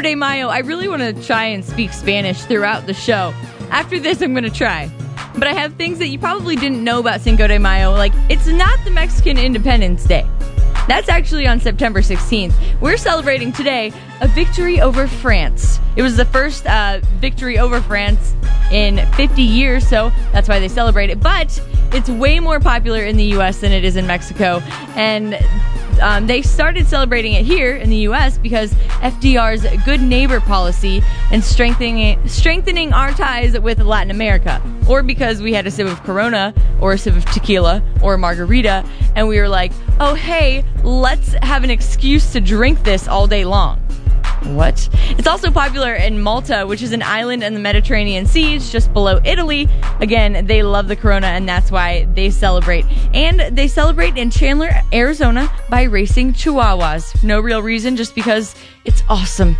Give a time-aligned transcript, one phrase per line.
[0.00, 0.48] Cinco de Mayo.
[0.48, 3.34] I really want to try and speak Spanish throughout the show.
[3.70, 4.90] After this, I'm going to try.
[5.34, 7.90] But I have things that you probably didn't know about Cinco de Mayo.
[7.90, 10.26] Like, it's not the Mexican Independence Day.
[10.88, 12.80] That's actually on September 16th.
[12.80, 13.92] We're celebrating today
[14.22, 15.78] a victory over France.
[15.96, 18.34] It was the first uh, victory over France
[18.72, 21.20] in 50 years, so that's why they celebrate it.
[21.20, 21.62] But
[21.92, 23.60] it's way more popular in the U.S.
[23.60, 24.60] than it is in Mexico.
[24.96, 25.34] And
[26.00, 28.38] um, they started celebrating it here in the U.S.
[28.38, 35.40] because FDR's good neighbor policy and strengthening strengthening our ties with Latin America, or because
[35.40, 38.84] we had a sip of Corona or a sip of tequila or a margarita,
[39.16, 43.44] and we were like, oh hey, let's have an excuse to drink this all day
[43.44, 43.79] long.
[44.42, 44.88] What?
[45.18, 48.56] It's also popular in Malta, which is an island in the Mediterranean Sea.
[48.56, 49.68] It's just below Italy.
[50.00, 52.86] Again, they love the Corona, and that's why they celebrate.
[53.14, 57.22] And they celebrate in Chandler, Arizona by racing chihuahuas.
[57.22, 58.54] No real reason, just because
[58.84, 59.56] it's awesome.